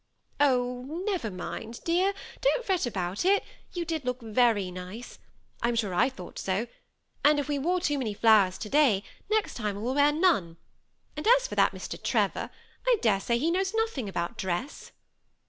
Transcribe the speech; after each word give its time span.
"Oh, 0.49 1.03
never 1.05 1.29
mind, 1.29 1.79
dear; 1.83 2.15
don't 2.41 2.65
fret 2.65 2.87
about 2.87 3.23
it; 3.23 3.43
you 3.73 3.85
did 3.85 4.03
look 4.03 4.19
very 4.19 4.71
nice. 4.71 5.19
Tm 5.61 5.77
sure 5.77 5.93
I 5.93 6.09
thought 6.09 6.39
so; 6.39 6.65
and 7.23 7.37
it^f^^^yjre 7.37 7.83
too 7.83 7.99
many 7.99 8.15
flowers 8.15 8.57
to 8.57 8.69
day, 8.69 9.03
next 9.29 9.53
time 9.53 9.75
we 9.75 9.83
will 9.83 9.93
wear 9.93 10.11
none; 10.11 10.57
and 11.15 11.27
as 11.37 11.47
for 11.47 11.53
that 11.53 11.71
Mr. 11.73 12.01
Trevor, 12.01 12.49
I 12.87 12.97
dare 13.03 13.19
say 13.19 13.37
he 13.37 13.51
knows 13.51 13.75
nothing 13.75 14.09
about 14.09 14.39
dress." 14.39 14.91